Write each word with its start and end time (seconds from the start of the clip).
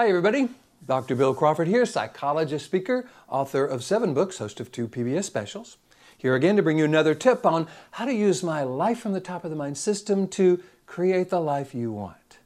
Hi, 0.00 0.08
everybody. 0.08 0.48
Dr. 0.86 1.14
Bill 1.14 1.34
Crawford 1.34 1.68
here, 1.68 1.84
psychologist, 1.84 2.64
speaker, 2.64 3.06
author 3.28 3.66
of 3.66 3.84
seven 3.84 4.14
books, 4.14 4.38
host 4.38 4.58
of 4.58 4.72
two 4.72 4.88
PBS 4.88 5.24
specials. 5.24 5.76
Here 6.16 6.34
again 6.34 6.56
to 6.56 6.62
bring 6.62 6.78
you 6.78 6.86
another 6.86 7.14
tip 7.14 7.44
on 7.44 7.66
how 7.90 8.06
to 8.06 8.14
use 8.14 8.42
my 8.42 8.62
Life 8.62 8.98
from 8.98 9.12
the 9.12 9.20
Top 9.20 9.44
of 9.44 9.50
the 9.50 9.58
Mind 9.58 9.76
system 9.76 10.26
to 10.28 10.62
create 10.86 11.28
the 11.28 11.38
life 11.38 11.74
you 11.74 11.92
want. 11.92 12.38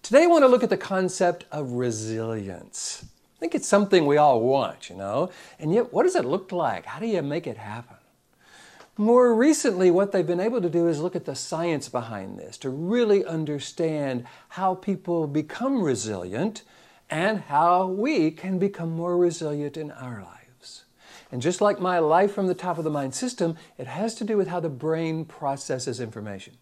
Today, 0.00 0.22
I 0.22 0.28
want 0.28 0.44
to 0.44 0.48
look 0.48 0.62
at 0.62 0.70
the 0.70 0.78
concept 0.78 1.44
of 1.52 1.72
resilience. 1.72 3.04
I 3.36 3.38
think 3.38 3.54
it's 3.54 3.68
something 3.68 4.06
we 4.06 4.16
all 4.16 4.40
want, 4.40 4.88
you 4.88 4.96
know, 4.96 5.30
and 5.58 5.74
yet 5.74 5.92
what 5.92 6.04
does 6.04 6.16
it 6.16 6.24
look 6.24 6.52
like? 6.52 6.86
How 6.86 7.00
do 7.00 7.06
you 7.06 7.20
make 7.20 7.46
it 7.46 7.58
happen? 7.58 7.98
More 8.96 9.34
recently, 9.34 9.90
what 9.90 10.12
they've 10.12 10.26
been 10.26 10.40
able 10.40 10.62
to 10.62 10.70
do 10.70 10.88
is 10.88 11.00
look 11.00 11.16
at 11.16 11.26
the 11.26 11.34
science 11.34 11.90
behind 11.90 12.38
this 12.38 12.56
to 12.58 12.70
really 12.70 13.26
understand 13.26 14.24
how 14.48 14.74
people 14.74 15.26
become 15.26 15.82
resilient 15.82 16.62
and 17.10 17.40
how 17.40 17.86
we 17.86 18.30
can 18.30 18.58
become 18.58 18.90
more 18.90 19.16
resilient 19.16 19.76
in 19.76 19.90
our 19.90 20.22
lives. 20.22 20.84
And 21.30 21.42
just 21.42 21.60
like 21.60 21.80
my 21.80 21.98
life 21.98 22.32
from 22.32 22.46
the 22.46 22.54
top 22.54 22.78
of 22.78 22.84
the 22.84 22.90
mind 22.90 23.14
system, 23.14 23.56
it 23.78 23.86
has 23.86 24.14
to 24.16 24.24
do 24.24 24.36
with 24.36 24.48
how 24.48 24.60
the 24.60 24.68
brain 24.68 25.24
processes 25.24 26.00
information. 26.00 26.54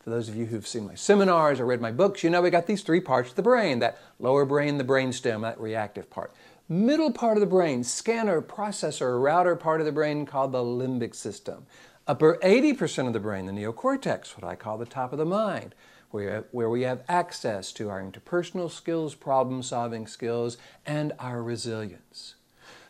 For 0.00 0.10
those 0.10 0.28
of 0.28 0.36
you 0.36 0.46
who've 0.46 0.66
seen 0.66 0.86
my 0.86 0.94
seminars 0.94 1.60
or 1.60 1.66
read 1.66 1.80
my 1.80 1.92
books, 1.92 2.22
you 2.22 2.30
know 2.30 2.42
we 2.42 2.50
got 2.50 2.66
these 2.66 2.82
three 2.82 3.00
parts 3.00 3.30
of 3.30 3.36
the 3.36 3.42
brain 3.42 3.78
that 3.78 3.98
lower 4.18 4.44
brain, 4.44 4.76
the 4.78 4.84
brainstem, 4.84 5.42
that 5.42 5.60
reactive 5.60 6.10
part. 6.10 6.32
Middle 6.68 7.10
part 7.10 7.36
of 7.36 7.40
the 7.40 7.46
brain, 7.46 7.84
scanner, 7.84 8.40
processor, 8.40 9.22
router 9.22 9.56
part 9.56 9.80
of 9.80 9.86
the 9.86 9.92
brain 9.92 10.26
called 10.26 10.52
the 10.52 10.58
limbic 10.58 11.14
system. 11.14 11.66
Upper 12.06 12.38
80% 12.42 13.06
of 13.06 13.12
the 13.14 13.20
brain, 13.20 13.46
the 13.46 13.52
neocortex, 13.52 14.36
what 14.36 14.44
I 14.44 14.56
call 14.56 14.76
the 14.76 14.84
top 14.84 15.12
of 15.12 15.18
the 15.18 15.24
mind 15.24 15.74
where, 16.14 16.70
we 16.70 16.82
have 16.82 17.02
access 17.08 17.72
to 17.72 17.90
our 17.90 18.00
interpersonal 18.00 18.70
skills, 18.70 19.16
problem 19.16 19.62
solving 19.64 20.06
skills, 20.06 20.56
and 20.86 21.12
our 21.18 21.42
resilience. 21.42 22.36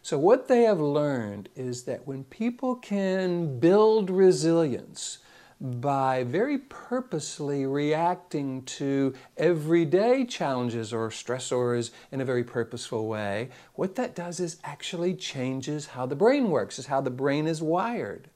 So, 0.02 0.18
what 0.18 0.48
they 0.48 0.64
have 0.64 0.80
learned 0.80 1.48
is 1.56 1.84
that 1.84 2.06
when 2.06 2.24
people 2.24 2.76
can 2.76 3.58
build 3.58 4.10
resilience 4.10 5.18
by 5.58 6.24
very 6.24 6.58
purposely 6.58 7.64
reacting 7.64 8.62
to 8.64 9.14
everyday 9.38 10.26
challenges 10.26 10.92
or 10.92 11.08
stressors 11.08 11.90
in 12.12 12.20
a 12.20 12.24
very 12.26 12.44
purposeful 12.44 13.06
way, 13.08 13.48
what 13.74 13.94
that 13.94 14.14
does 14.14 14.40
is 14.40 14.58
actually 14.64 15.14
changes 15.14 15.86
how 15.86 16.04
the 16.04 16.16
brain 16.16 16.50
works, 16.50 16.78
is 16.78 16.86
how 16.86 17.00
the 17.00 17.10
brain 17.10 17.46
is 17.46 17.62
wired. 17.62 18.28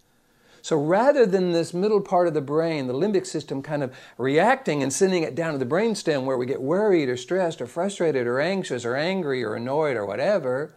So 0.62 0.76
rather 0.76 1.26
than 1.26 1.52
this 1.52 1.74
middle 1.74 2.00
part 2.00 2.28
of 2.28 2.34
the 2.34 2.40
brain, 2.40 2.86
the 2.86 2.94
limbic 2.94 3.26
system 3.26 3.62
kind 3.62 3.82
of 3.82 3.94
reacting 4.16 4.82
and 4.82 4.92
sending 4.92 5.22
it 5.22 5.34
down 5.34 5.52
to 5.52 5.58
the 5.58 5.66
brainstem 5.66 6.24
where 6.24 6.38
we 6.38 6.46
get 6.46 6.62
worried 6.62 7.08
or 7.08 7.16
stressed 7.16 7.60
or 7.60 7.66
frustrated 7.66 8.26
or 8.26 8.40
anxious 8.40 8.84
or 8.84 8.96
angry 8.96 9.44
or 9.44 9.54
annoyed 9.54 9.96
or 9.96 10.06
whatever, 10.06 10.74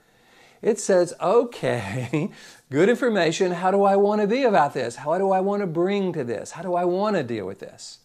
it 0.62 0.80
says, 0.80 1.14
okay, 1.20 2.30
good 2.70 2.90
information. 2.90 3.52
How 3.52 3.72
do 3.72 3.84
I 3.84 3.96
want 3.96 4.22
to 4.22 4.28
be 4.28 4.44
about 4.44 4.74
this? 4.74 4.98
How 4.98 5.18
do 5.18 5.32
I 5.32 5.40
want 5.40 5.62
to 5.62 5.68
bring 5.68 6.14
to 6.14 6.24
this? 6.24 6.52
How 6.52 6.62
do 6.62 6.76
I 6.76 6.86
want 6.86 7.16
to 7.16 7.24
deal 7.24 7.46
with 7.46 7.60
this? 7.60 8.01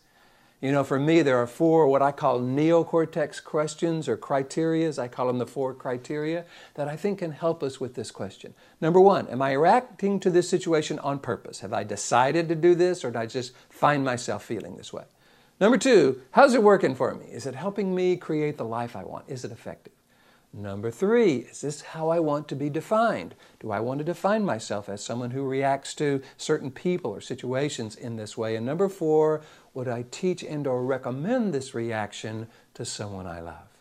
You 0.67 0.72
know, 0.72 0.83
for 0.83 0.98
me, 0.98 1.22
there 1.22 1.41
are 1.41 1.47
four 1.47 1.86
what 1.86 2.03
I 2.03 2.11
call 2.11 2.41
neocortex 2.41 3.45
questions 3.45 4.09
or 4.09 4.17
criterias. 4.17 4.98
I 4.98 5.06
call 5.06 5.28
them 5.28 5.39
the 5.39 5.47
four 5.47 5.73
criteria 5.73 6.45
that 6.75 6.89
I 6.89 6.97
think 6.97 7.20
can 7.20 7.31
help 7.31 7.62
us 7.62 7.78
with 7.78 7.95
this 7.95 8.11
question. 8.11 8.53
Number 8.81 9.00
one, 9.00 9.28
am 9.28 9.41
I 9.41 9.53
reacting 9.53 10.19
to 10.19 10.28
this 10.28 10.48
situation 10.48 10.98
on 10.98 11.20
purpose? 11.20 11.61
Have 11.61 11.73
I 11.73 11.84
decided 11.84 12.48
to 12.48 12.56
do 12.56 12.75
this 12.75 13.05
or 13.05 13.12
did 13.12 13.19
I 13.20 13.27
just 13.27 13.53
find 13.70 14.05
myself 14.05 14.45
feeling 14.45 14.77
this 14.77 14.92
way? 14.92 15.05
Number 15.61 15.78
two, 15.78 16.23
how's 16.33 16.53
it 16.53 16.64
working 16.64 16.97
for 16.97 17.14
me? 17.14 17.27
Is 17.27 17.47
it 17.47 17.55
helping 17.55 17.95
me 17.95 18.17
create 18.17 18.56
the 18.56 18.64
life 18.64 18.97
I 18.97 19.05
want? 19.05 19.27
Is 19.28 19.45
it 19.45 19.53
effective? 19.53 19.92
Number 20.59 20.91
three, 20.91 21.47
is 21.51 21.61
this 21.61 21.83
how 21.83 22.09
I 22.09 22.19
want 22.19 22.49
to 22.49 22.57
be 22.57 22.71
defined? 22.71 23.35
Do 23.61 23.71
I 23.71 23.81
want 23.81 23.99
to 23.99 24.05
define 24.05 24.43
myself 24.43 24.89
as 24.89 25.05
someone 25.05 25.33
who 25.33 25.45
reacts 25.45 25.95
to 25.97 26.23
certain 26.39 26.70
people 26.70 27.11
or 27.11 27.20
situations 27.20 27.95
in 27.95 28.17
this 28.17 28.39
way? 28.39 28.57
And 28.57 28.64
number 28.64 28.89
four, 28.89 29.42
would 29.75 29.86
I 29.86 30.07
teach 30.11 30.42
and 30.42 30.67
or 30.67 30.83
recommend 30.83 31.53
this 31.53 31.75
reaction 31.75 32.48
to 32.73 32.86
someone 32.86 33.27
I 33.27 33.41
love? 33.41 33.76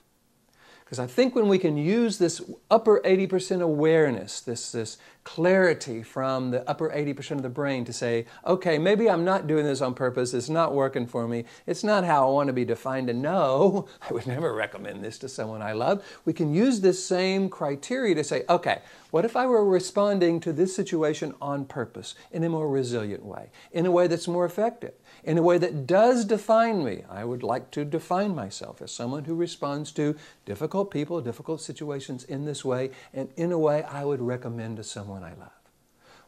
Because 0.85 0.99
I 0.99 1.07
think 1.07 1.33
when 1.33 1.47
we 1.47 1.57
can 1.57 1.77
use 1.77 2.19
this 2.19 2.39
upper 2.69 3.01
80% 3.03 3.59
awareness, 3.59 4.39
this, 4.39 4.71
this 4.71 4.99
clarity 5.23 6.03
from 6.03 6.51
the 6.51 6.69
upper 6.69 6.91
80% 6.91 7.31
of 7.31 7.41
the 7.41 7.49
brain 7.49 7.85
to 7.85 7.91
say, 7.91 8.27
okay, 8.45 8.77
maybe 8.77 9.09
I'm 9.09 9.25
not 9.25 9.47
doing 9.47 9.65
this 9.65 9.81
on 9.81 9.95
purpose, 9.95 10.35
it's 10.35 10.47
not 10.47 10.75
working 10.75 11.07
for 11.07 11.27
me, 11.27 11.45
it's 11.65 11.83
not 11.83 12.03
how 12.03 12.27
I 12.27 12.31
want 12.31 12.47
to 12.47 12.53
be 12.53 12.65
defined, 12.65 13.09
and 13.09 13.19
no, 13.19 13.87
I 14.07 14.13
would 14.13 14.27
never 14.27 14.53
recommend 14.53 15.03
this 15.03 15.17
to 15.19 15.27
someone 15.27 15.63
I 15.63 15.71
love. 15.71 16.05
We 16.23 16.33
can 16.33 16.53
use 16.53 16.81
this 16.81 17.03
same 17.03 17.49
criteria 17.49 18.13
to 18.13 18.23
say, 18.23 18.43
okay, 18.47 18.81
what 19.09 19.25
if 19.25 19.35
I 19.35 19.47
were 19.47 19.65
responding 19.65 20.39
to 20.41 20.53
this 20.53 20.75
situation 20.75 21.33
on 21.41 21.65
purpose, 21.65 22.13
in 22.31 22.43
a 22.43 22.49
more 22.49 22.69
resilient 22.69 23.25
way, 23.25 23.49
in 23.71 23.87
a 23.87 23.91
way 23.91 24.05
that's 24.05 24.27
more 24.27 24.45
effective? 24.45 24.93
in 25.25 25.39
a 25.39 25.41
way 25.41 25.57
that 25.57 25.87
does 25.87 26.23
define 26.23 26.83
me. 26.83 27.03
I 27.09 27.25
would 27.25 27.41
like 27.41 27.71
to 27.71 27.83
define 27.83 28.35
myself 28.35 28.81
as 28.81 28.91
someone 28.91 29.25
who 29.25 29.35
responds 29.35 29.91
to 29.93 30.15
difficult 30.45 30.74
people, 30.83 31.21
difficult 31.21 31.61
situations 31.61 32.23
in 32.23 32.43
this 32.43 32.65
way, 32.65 32.91
and 33.13 33.29
in 33.37 33.51
a 33.51 33.59
way 33.59 33.83
I 33.83 34.03
would 34.03 34.21
recommend 34.21 34.77
to 34.77 34.83
someone 34.83 35.23
I 35.23 35.33
love. 35.35 35.51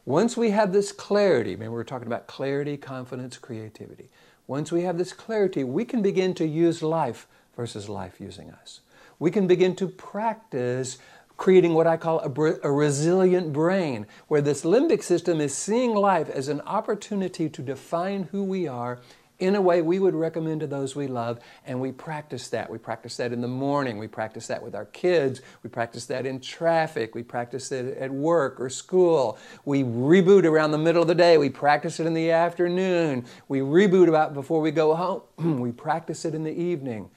Once 0.04 0.36
we 0.36 0.50
have 0.50 0.72
this 0.72 0.92
clarity, 0.92 1.50
remember 1.50 1.76
we 1.76 1.80
are 1.80 1.84
talking 1.84 2.06
about 2.06 2.26
clarity, 2.26 2.78
confidence, 2.78 3.36
creativity. 3.36 4.08
Once 4.46 4.72
we 4.72 4.82
have 4.82 4.96
this 4.96 5.12
clarity, 5.12 5.62
we 5.62 5.84
can 5.84 6.00
begin 6.00 6.32
to 6.32 6.46
use 6.46 6.82
life 6.82 7.26
versus 7.54 7.88
life 7.88 8.18
using 8.18 8.50
us. 8.50 8.80
We 9.18 9.30
can 9.30 9.46
begin 9.46 9.76
to 9.76 9.88
practice 9.88 10.96
creating 11.36 11.74
what 11.74 11.86
I 11.86 11.96
call 11.96 12.20
a, 12.20 12.66
a, 12.66 12.72
resilient 12.72 13.52
brain, 13.52 14.06
where 14.26 14.40
this 14.40 14.64
limbic 14.64 15.02
system 15.02 15.40
is 15.40 15.54
seeing 15.54 15.94
life 15.94 16.28
as 16.28 16.48
an 16.48 16.60
opportunity 16.62 17.48
to 17.48 17.62
define 17.62 18.24
who 18.24 18.42
we 18.42 18.66
are 18.66 18.98
in 19.38 19.54
a 19.54 19.60
way 19.60 19.82
we 19.82 19.98
would 19.98 20.14
recommend 20.14 20.60
to 20.60 20.66
those 20.66 20.96
we 20.96 21.06
love, 21.06 21.38
and 21.64 21.80
we 21.80 21.92
practice 21.92 22.48
that. 22.48 22.68
We 22.68 22.78
practice 22.78 23.16
that 23.18 23.32
in 23.32 23.40
the 23.40 23.48
morning, 23.48 23.98
we 23.98 24.08
practice 24.08 24.48
that 24.48 24.62
with 24.62 24.74
our 24.74 24.86
kids, 24.86 25.40
we 25.62 25.70
practice 25.70 26.06
that 26.06 26.26
in 26.26 26.40
traffic, 26.40 27.14
we 27.14 27.22
practice 27.22 27.70
it 27.70 27.96
at 27.98 28.10
work 28.10 28.60
or 28.60 28.68
school. 28.68 29.38
We 29.64 29.84
reboot 29.84 30.44
around 30.44 30.72
the 30.72 30.78
middle 30.78 31.02
of 31.02 31.08
the 31.08 31.14
day, 31.14 31.38
we 31.38 31.50
practice 31.50 32.00
it 32.00 32.06
in 32.06 32.14
the 32.14 32.30
afternoon, 32.30 33.24
we 33.46 33.60
reboot 33.60 34.08
about 34.08 34.34
before 34.34 34.60
we 34.60 34.72
go 34.72 34.94
home, 34.94 35.22
we 35.60 35.70
practice 35.70 36.24
it 36.24 36.34
in 36.34 36.42
the 36.42 36.52
evening. 36.52 37.10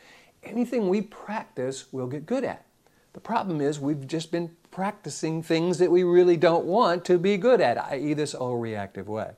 Anything 0.43 0.89
we 0.89 1.01
practice, 1.01 1.85
we'll 1.91 2.07
get 2.07 2.25
good 2.25 2.43
at. 2.43 2.65
The 3.13 3.19
problem 3.19 3.61
is 3.61 3.79
we've 3.79 4.07
just 4.07 4.31
been 4.31 4.51
practicing 4.69 5.43
things 5.43 5.79
that 5.79 5.91
we 5.91 6.03
really 6.03 6.37
don't 6.37 6.65
want 6.65 7.03
to 7.05 7.17
be 7.17 7.37
good 7.37 7.61
at, 7.61 7.77
i.e., 7.91 8.13
this 8.13 8.33
all 8.33 8.57
reactive 8.57 9.07
way. 9.07 9.31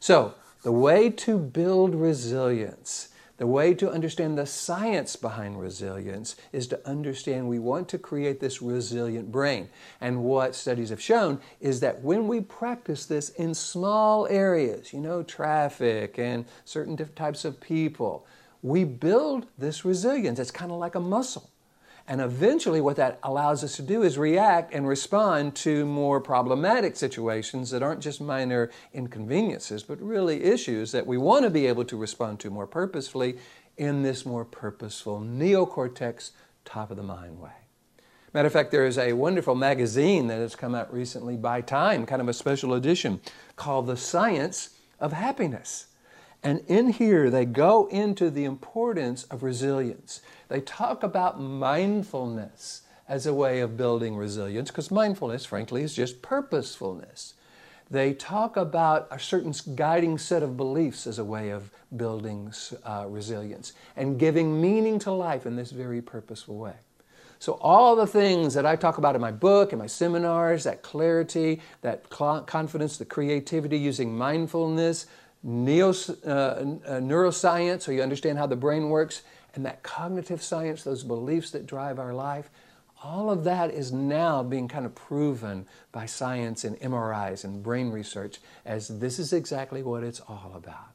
So, 0.00 0.34
the 0.64 0.72
way 0.72 1.10
to 1.10 1.38
build 1.38 1.94
resilience, 1.94 3.10
the 3.36 3.46
way 3.46 3.74
to 3.74 3.90
understand 3.90 4.38
the 4.38 4.46
science 4.46 5.14
behind 5.14 5.60
resilience 5.60 6.36
is 6.52 6.66
to 6.68 6.88
understand 6.88 7.46
we 7.46 7.58
want 7.58 7.86
to 7.90 7.98
create 7.98 8.40
this 8.40 8.62
resilient 8.62 9.30
brain. 9.30 9.68
And 10.00 10.24
what 10.24 10.54
studies 10.54 10.88
have 10.88 11.02
shown 11.02 11.38
is 11.60 11.80
that 11.80 12.02
when 12.02 12.26
we 12.26 12.40
practice 12.40 13.04
this 13.04 13.28
in 13.28 13.52
small 13.54 14.26
areas, 14.28 14.94
you 14.94 15.00
know, 15.00 15.22
traffic 15.22 16.18
and 16.18 16.46
certain 16.64 16.96
types 16.96 17.44
of 17.44 17.60
people, 17.60 18.26
we 18.62 18.84
build 18.84 19.46
this 19.58 19.84
resilience. 19.84 20.38
It's 20.38 20.50
kind 20.50 20.72
of 20.72 20.78
like 20.78 20.94
a 20.94 21.00
muscle. 21.00 21.50
And 22.06 22.20
eventually, 22.20 22.82
what 22.82 22.96
that 22.96 23.18
allows 23.22 23.64
us 23.64 23.76
to 23.76 23.82
do 23.82 24.02
is 24.02 24.18
react 24.18 24.74
and 24.74 24.86
respond 24.86 25.54
to 25.56 25.86
more 25.86 26.20
problematic 26.20 26.96
situations 26.96 27.70
that 27.70 27.82
aren't 27.82 28.00
just 28.00 28.20
minor 28.20 28.70
inconveniences, 28.92 29.82
but 29.82 30.00
really 30.02 30.44
issues 30.44 30.92
that 30.92 31.06
we 31.06 31.16
want 31.16 31.44
to 31.44 31.50
be 31.50 31.66
able 31.66 31.84
to 31.86 31.96
respond 31.96 32.40
to 32.40 32.50
more 32.50 32.66
purposefully 32.66 33.38
in 33.78 34.02
this 34.02 34.26
more 34.26 34.44
purposeful 34.44 35.20
neocortex, 35.20 36.32
top 36.66 36.90
of 36.90 36.98
the 36.98 37.02
mind 37.02 37.40
way. 37.40 37.50
Matter 38.34 38.48
of 38.48 38.52
fact, 38.52 38.70
there 38.70 38.86
is 38.86 38.98
a 38.98 39.12
wonderful 39.12 39.54
magazine 39.54 40.26
that 40.26 40.38
has 40.38 40.56
come 40.56 40.74
out 40.74 40.92
recently 40.92 41.36
by 41.36 41.60
Time, 41.60 42.04
kind 42.04 42.20
of 42.20 42.28
a 42.28 42.34
special 42.34 42.74
edition, 42.74 43.20
called 43.56 43.86
The 43.86 43.96
Science 43.96 44.70
of 45.00 45.12
Happiness. 45.12 45.86
And 46.44 46.60
in 46.68 46.90
here, 46.90 47.30
they 47.30 47.46
go 47.46 47.86
into 47.86 48.28
the 48.28 48.44
importance 48.44 49.24
of 49.24 49.42
resilience. 49.42 50.20
They 50.48 50.60
talk 50.60 51.02
about 51.02 51.40
mindfulness 51.40 52.82
as 53.08 53.26
a 53.26 53.32
way 53.32 53.60
of 53.60 53.78
building 53.78 54.14
resilience, 54.14 54.70
because 54.70 54.90
mindfulness, 54.90 55.46
frankly, 55.46 55.82
is 55.82 55.94
just 55.94 56.20
purposefulness. 56.20 57.34
They 57.90 58.12
talk 58.12 58.56
about 58.56 59.08
a 59.10 59.18
certain 59.18 59.54
guiding 59.74 60.18
set 60.18 60.42
of 60.42 60.56
beliefs 60.56 61.06
as 61.06 61.18
a 61.18 61.24
way 61.24 61.50
of 61.50 61.70
building 61.96 62.52
uh, 62.84 63.06
resilience 63.08 63.72
and 63.96 64.18
giving 64.18 64.60
meaning 64.60 64.98
to 65.00 65.12
life 65.12 65.46
in 65.46 65.56
this 65.56 65.70
very 65.70 66.02
purposeful 66.02 66.56
way. 66.56 66.74
So, 67.38 67.58
all 67.60 67.94
the 67.94 68.06
things 68.06 68.54
that 68.54 68.64
I 68.64 68.74
talk 68.74 68.96
about 68.96 69.14
in 69.14 69.20
my 69.20 69.30
book, 69.30 69.72
in 69.74 69.78
my 69.78 69.86
seminars, 69.86 70.64
that 70.64 70.82
clarity, 70.82 71.60
that 71.82 72.08
confidence, 72.08 72.96
the 72.96 73.04
creativity 73.04 73.78
using 73.78 74.16
mindfulness, 74.16 75.06
uh, 75.44 75.48
uh, 75.48 76.64
neuroscience, 77.00 77.82
so 77.82 77.92
you 77.92 78.02
understand 78.02 78.38
how 78.38 78.46
the 78.46 78.56
brain 78.56 78.88
works, 78.88 79.22
and 79.54 79.64
that 79.66 79.82
cognitive 79.82 80.42
science, 80.42 80.82
those 80.82 81.04
beliefs 81.04 81.50
that 81.50 81.66
drive 81.66 81.98
our 81.98 82.14
life, 82.14 82.50
all 83.02 83.30
of 83.30 83.44
that 83.44 83.70
is 83.70 83.92
now 83.92 84.42
being 84.42 84.66
kind 84.66 84.86
of 84.86 84.94
proven 84.94 85.66
by 85.92 86.06
science 86.06 86.64
and 86.64 86.80
MRIs 86.80 87.44
and 87.44 87.62
brain 87.62 87.90
research 87.90 88.38
as 88.64 88.88
this 88.88 89.18
is 89.18 89.32
exactly 89.32 89.82
what 89.82 90.02
it's 90.02 90.20
all 90.20 90.52
about. 90.56 90.94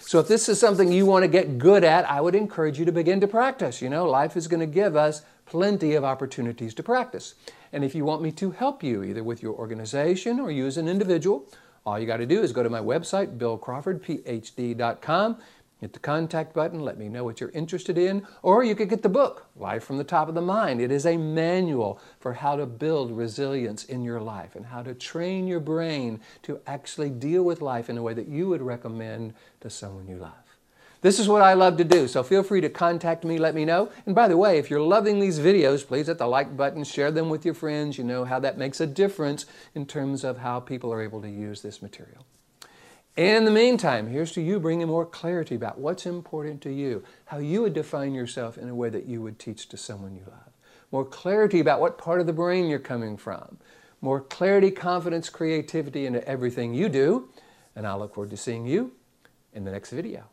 So 0.00 0.18
if 0.20 0.28
this 0.28 0.48
is 0.48 0.60
something 0.60 0.92
you 0.92 1.06
want 1.06 1.22
to 1.22 1.28
get 1.28 1.58
good 1.58 1.84
at, 1.84 2.08
I 2.10 2.20
would 2.20 2.34
encourage 2.34 2.78
you 2.78 2.84
to 2.84 2.92
begin 2.92 3.20
to 3.20 3.26
practice. 3.26 3.80
You 3.80 3.88
know, 3.88 4.04
life 4.04 4.36
is 4.36 4.48
going 4.48 4.60
to 4.60 4.66
give 4.66 4.96
us 4.96 5.22
plenty 5.46 5.94
of 5.94 6.04
opportunities 6.04 6.74
to 6.74 6.82
practice. 6.82 7.34
And 7.72 7.84
if 7.84 7.94
you 7.94 8.04
want 8.04 8.22
me 8.22 8.32
to 8.32 8.50
help 8.50 8.82
you, 8.82 9.02
either 9.02 9.24
with 9.24 9.42
your 9.42 9.54
organization 9.54 10.40
or 10.40 10.50
you 10.50 10.66
as 10.66 10.76
an 10.76 10.88
individual, 10.88 11.46
all 11.88 11.98
you 11.98 12.06
got 12.06 12.18
to 12.18 12.26
do 12.26 12.42
is 12.42 12.52
go 12.52 12.62
to 12.62 12.68
my 12.68 12.80
website, 12.80 13.38
billcrawfordphd.com, 13.38 15.38
hit 15.80 15.92
the 15.94 15.98
contact 15.98 16.52
button, 16.52 16.80
let 16.80 16.98
me 16.98 17.08
know 17.08 17.24
what 17.24 17.40
you're 17.40 17.48
interested 17.50 17.96
in, 17.96 18.26
or 18.42 18.62
you 18.62 18.74
could 18.74 18.90
get 18.90 19.02
the 19.02 19.08
book, 19.08 19.46
Life 19.56 19.84
from 19.84 19.96
the 19.96 20.04
Top 20.04 20.28
of 20.28 20.34
the 20.34 20.42
Mind. 20.42 20.82
It 20.82 20.92
is 20.92 21.06
a 21.06 21.16
manual 21.16 21.98
for 22.20 22.34
how 22.34 22.56
to 22.56 22.66
build 22.66 23.16
resilience 23.16 23.84
in 23.84 24.04
your 24.04 24.20
life 24.20 24.54
and 24.54 24.66
how 24.66 24.82
to 24.82 24.92
train 24.92 25.46
your 25.46 25.60
brain 25.60 26.20
to 26.42 26.60
actually 26.66 27.08
deal 27.08 27.42
with 27.42 27.62
life 27.62 27.88
in 27.88 27.96
a 27.96 28.02
way 28.02 28.12
that 28.12 28.28
you 28.28 28.48
would 28.48 28.60
recommend 28.60 29.32
to 29.60 29.70
someone 29.70 30.06
you 30.06 30.16
love. 30.16 30.47
This 31.00 31.20
is 31.20 31.28
what 31.28 31.42
I 31.42 31.54
love 31.54 31.76
to 31.76 31.84
do, 31.84 32.08
so 32.08 32.24
feel 32.24 32.42
free 32.42 32.60
to 32.60 32.68
contact 32.68 33.24
me, 33.24 33.38
let 33.38 33.54
me 33.54 33.64
know. 33.64 33.88
And 34.04 34.16
by 34.16 34.26
the 34.26 34.36
way, 34.36 34.58
if 34.58 34.68
you're 34.68 34.80
loving 34.80 35.20
these 35.20 35.38
videos, 35.38 35.86
please 35.86 36.08
hit 36.08 36.18
the 36.18 36.26
like 36.26 36.56
button, 36.56 36.82
share 36.82 37.12
them 37.12 37.28
with 37.30 37.44
your 37.44 37.54
friends. 37.54 37.98
You 37.98 38.04
know 38.04 38.24
how 38.24 38.40
that 38.40 38.58
makes 38.58 38.80
a 38.80 38.86
difference 38.86 39.46
in 39.76 39.86
terms 39.86 40.24
of 40.24 40.38
how 40.38 40.58
people 40.58 40.92
are 40.92 41.00
able 41.00 41.22
to 41.22 41.28
use 41.28 41.62
this 41.62 41.80
material. 41.80 42.26
In 43.16 43.44
the 43.44 43.52
meantime, 43.52 44.08
here's 44.08 44.32
to 44.32 44.40
you 44.40 44.58
bringing 44.58 44.88
more 44.88 45.06
clarity 45.06 45.54
about 45.54 45.78
what's 45.78 46.04
important 46.04 46.60
to 46.62 46.72
you, 46.72 47.04
how 47.26 47.38
you 47.38 47.62
would 47.62 47.74
define 47.74 48.12
yourself 48.12 48.58
in 48.58 48.68
a 48.68 48.74
way 48.74 48.90
that 48.90 49.06
you 49.06 49.22
would 49.22 49.38
teach 49.38 49.68
to 49.68 49.76
someone 49.76 50.16
you 50.16 50.24
love. 50.26 50.52
More 50.90 51.04
clarity 51.04 51.60
about 51.60 51.80
what 51.80 51.98
part 51.98 52.20
of 52.20 52.26
the 52.26 52.32
brain 52.32 52.68
you're 52.68 52.78
coming 52.78 53.16
from. 53.16 53.58
More 54.00 54.20
clarity, 54.20 54.70
confidence, 54.72 55.28
creativity 55.28 56.06
into 56.06 56.26
everything 56.26 56.74
you 56.74 56.88
do. 56.88 57.28
And 57.76 57.86
I 57.86 57.94
look 57.94 58.14
forward 58.14 58.30
to 58.30 58.36
seeing 58.36 58.66
you 58.66 58.92
in 59.52 59.64
the 59.64 59.70
next 59.70 59.90
video. 59.90 60.24